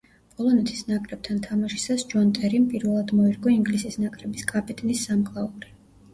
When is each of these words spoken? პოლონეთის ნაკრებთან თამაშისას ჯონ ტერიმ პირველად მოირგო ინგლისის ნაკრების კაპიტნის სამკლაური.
პოლონეთის 0.37 0.79
ნაკრებთან 0.91 1.41
თამაშისას 1.47 2.05
ჯონ 2.13 2.31
ტერიმ 2.39 2.65
პირველად 2.73 3.15
მოირგო 3.19 3.53
ინგლისის 3.59 4.01
ნაკრების 4.07 4.49
კაპიტნის 4.55 5.07
სამკლაური. 5.11 5.73